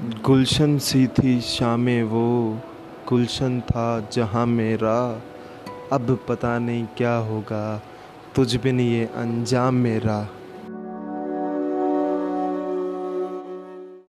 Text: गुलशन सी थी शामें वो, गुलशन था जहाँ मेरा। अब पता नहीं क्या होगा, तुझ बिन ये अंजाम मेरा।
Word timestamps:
गुलशन 0.00 0.78
सी 0.78 1.06
थी 1.06 1.40
शामें 1.40 2.02
वो, 2.02 2.58
गुलशन 3.08 3.60
था 3.60 4.08
जहाँ 4.12 4.46
मेरा। 4.46 5.22
अब 5.92 6.18
पता 6.28 6.58
नहीं 6.58 6.86
क्या 6.96 7.14
होगा, 7.14 7.82
तुझ 8.34 8.56
बिन 8.56 8.80
ये 8.80 9.04
अंजाम 9.04 9.74
मेरा। 9.74 10.28